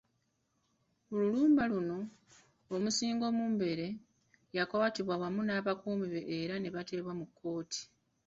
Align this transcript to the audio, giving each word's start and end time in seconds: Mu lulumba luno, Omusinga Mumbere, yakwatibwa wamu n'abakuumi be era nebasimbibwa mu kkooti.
Mu 1.07 1.15
lulumba 1.21 1.63
luno, 1.71 1.99
Omusinga 2.75 3.27
Mumbere, 3.35 3.85
yakwatibwa 4.57 5.15
wamu 5.21 5.41
n'abakuumi 5.43 6.05
be 6.13 6.21
era 6.39 6.55
nebasimbibwa 6.59 7.13
mu 7.19 7.25
kkooti. 7.27 7.81